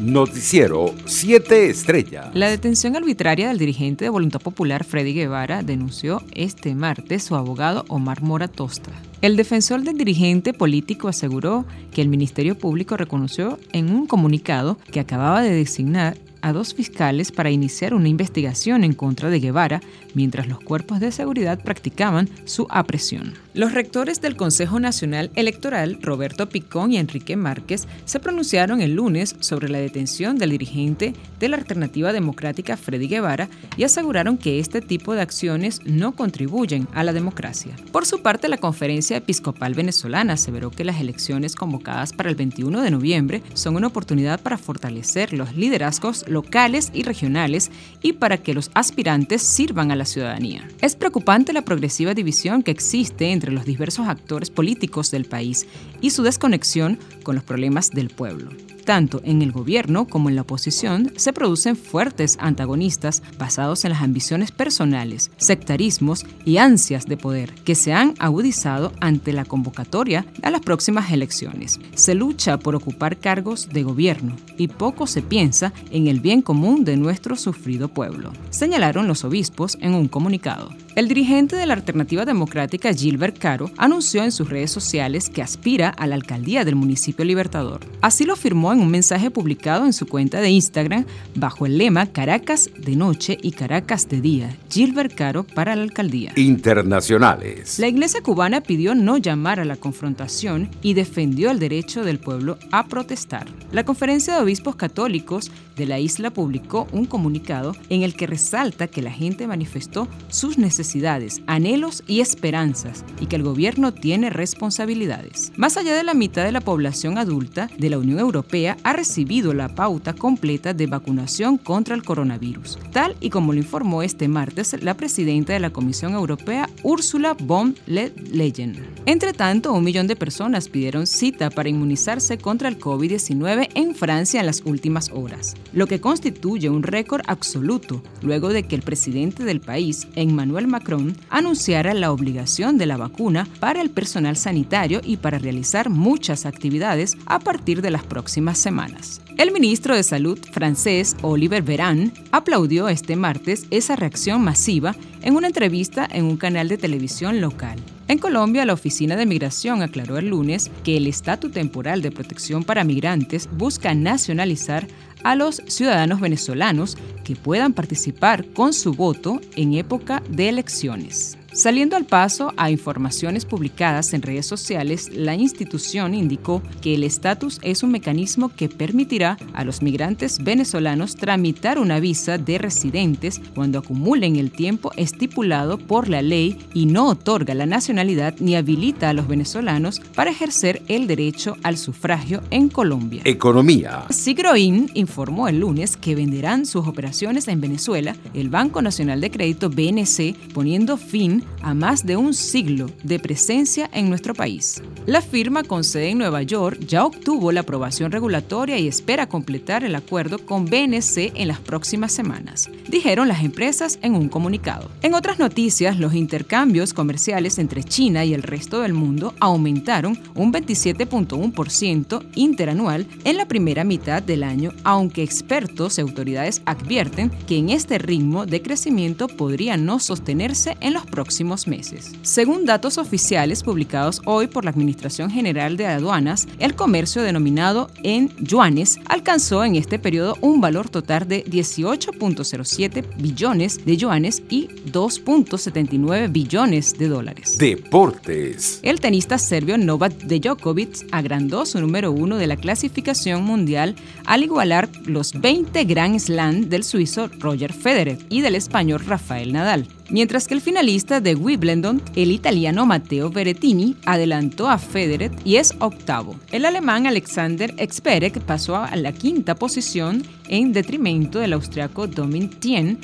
[0.00, 2.30] Noticiero 7 Estrellas.
[2.32, 7.84] La detención arbitraria del dirigente de Voluntad Popular Freddy Guevara denunció este martes su abogado
[7.88, 8.92] Omar Mora Tosta.
[9.20, 15.00] El defensor del dirigente político aseguró que el Ministerio Público reconoció en un comunicado que
[15.00, 19.80] acababa de designar a dos fiscales para iniciar una investigación en contra de Guevara
[20.14, 23.34] mientras los cuerpos de seguridad practicaban su apresión.
[23.52, 29.34] Los rectores del Consejo Nacional Electoral, Roberto Picón y Enrique Márquez, se pronunciaron el lunes
[29.40, 34.80] sobre la detención del dirigente de la Alternativa Democrática Freddy Guevara y aseguraron que este
[34.80, 37.74] tipo de acciones no contribuyen a la democracia.
[37.92, 42.80] Por su parte, la Conferencia Episcopal Venezolana aseveró que las elecciones convocadas para el 21
[42.82, 47.70] de noviembre son una oportunidad para fortalecer los liderazgos locales y regionales
[48.02, 50.66] y para que los aspirantes sirvan a la ciudadanía.
[50.80, 55.66] Es preocupante la progresiva división que existe entre los diversos actores políticos del país
[56.00, 58.50] y su desconexión con los problemas del pueblo
[58.84, 64.02] tanto en el gobierno como en la oposición, se producen fuertes antagonistas basados en las
[64.02, 70.50] ambiciones personales, sectarismos y ansias de poder que se han agudizado ante la convocatoria a
[70.50, 71.80] las próximas elecciones.
[71.94, 76.84] Se lucha por ocupar cargos de gobierno y poco se piensa en el bien común
[76.84, 80.70] de nuestro sufrido pueblo, señalaron los obispos en un comunicado.
[80.96, 85.88] El dirigente de la Alternativa Democrática, Gilbert Caro, anunció en sus redes sociales que aspira
[85.90, 87.80] a la alcaldía del municipio Libertador.
[88.00, 92.06] Así lo firmó en un mensaje publicado en su cuenta de Instagram bajo el lema
[92.06, 94.56] Caracas de noche y Caracas de día.
[94.68, 96.32] Gilbert Caro para la alcaldía.
[96.34, 97.78] Internacionales.
[97.78, 102.58] La iglesia cubana pidió no llamar a la confrontación y defendió el derecho del pueblo
[102.72, 103.46] a protestar.
[103.70, 108.88] La Conferencia de Obispos Católicos de la isla publicó un comunicado en el que resalta
[108.88, 114.30] que la gente manifestó sus necesidades necesidades, anhelos y esperanzas y que el gobierno tiene
[114.30, 115.52] responsabilidades.
[115.56, 119.52] Más allá de la mitad de la población adulta de la Unión Europea ha recibido
[119.52, 124.74] la pauta completa de vacunación contra el coronavirus, tal y como lo informó este martes
[124.82, 128.78] la presidenta de la Comisión Europea, Ursula von der Leyen.
[129.04, 134.40] Entre tanto, un millón de personas pidieron cita para inmunizarse contra el COVID-19 en Francia
[134.40, 139.44] en las últimas horas, lo que constituye un récord absoluto luego de que el presidente
[139.44, 145.18] del país, Emmanuel Macron anunciara la obligación de la vacuna para el personal sanitario y
[145.18, 149.20] para realizar muchas actividades a partir de las próximas semanas.
[149.36, 155.48] El ministro de Salud francés Oliver Véran aplaudió este martes esa reacción masiva en una
[155.48, 157.78] entrevista en un canal de televisión local.
[158.08, 162.64] En Colombia, la Oficina de Migración aclaró el lunes que el estatus temporal de protección
[162.64, 164.88] para migrantes busca nacionalizar
[165.24, 171.39] a los ciudadanos venezolanos que puedan participar con su voto en época de elecciones.
[171.52, 177.58] Saliendo al paso a informaciones publicadas en redes sociales, la institución indicó que el estatus
[177.62, 183.80] es un mecanismo que permitirá a los migrantes venezolanos tramitar una visa de residentes cuando
[183.80, 189.12] acumulen el tiempo estipulado por la ley y no otorga la nacionalidad ni habilita a
[189.12, 193.22] los venezolanos para ejercer el derecho al sufragio en Colombia.
[193.24, 194.04] Economía.
[194.10, 199.68] Sigroin informó el lunes que venderán sus operaciones en Venezuela, el Banco Nacional de Crédito
[199.68, 204.82] BNC, poniendo fin a más de un siglo de presencia en nuestro país.
[205.06, 209.82] La firma con sede en Nueva York ya obtuvo la aprobación regulatoria y espera completar
[209.82, 214.90] el acuerdo con BNC en las próximas semanas, dijeron las empresas en un comunicado.
[215.02, 220.52] En otras noticias, los intercambios comerciales entre China y el resto del mundo aumentaron un
[220.52, 227.70] 27.1% interanual en la primera mitad del año, aunque expertos y autoridades advierten que en
[227.70, 231.29] este ritmo de crecimiento podría no sostenerse en los próximos
[231.66, 232.12] meses.
[232.22, 238.30] Según datos oficiales publicados hoy por la Administración General de Aduanas, el comercio denominado en
[238.38, 246.32] yuanes alcanzó en este periodo un valor total de 18.07 billones de yuanes y 2.79
[246.32, 247.58] billones de dólares.
[247.58, 248.80] Deportes.
[248.82, 253.94] El tenista serbio Novak Djokovic agrandó su número uno de la clasificación mundial
[254.26, 259.88] al igualar los 20 Grand Slam del suizo Roger Federer y del español Rafael Nadal
[260.10, 265.74] mientras que el finalista de Wimbledon, el italiano Matteo Berrettini, adelantó a Federer y es
[265.78, 266.36] octavo.
[266.52, 272.98] El alemán Alexander Experek pasó a la quinta posición en detrimento del austriaco Domin Thien,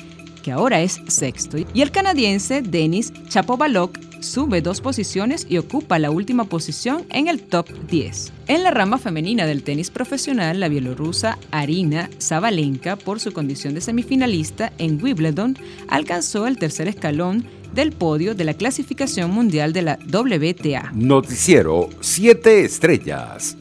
[0.51, 6.45] ahora es sexto, y el canadiense Denis Chapovalov sube dos posiciones y ocupa la última
[6.45, 8.33] posición en el top 10.
[8.47, 13.81] En la rama femenina del tenis profesional, la bielorrusa Arina Zabalenka, por su condición de
[13.81, 15.57] semifinalista en Wimbledon,
[15.87, 20.91] alcanzó el tercer escalón del podio de la clasificación mundial de la WTA.
[20.93, 23.57] Noticiero 7 estrellas.